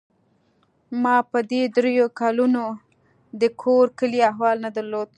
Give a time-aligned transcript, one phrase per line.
[1.01, 2.63] ما په دې درېو کلونو
[3.41, 5.09] د کور کلي احوال نه درلود.